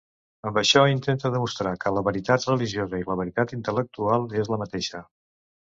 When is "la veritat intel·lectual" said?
3.13-4.29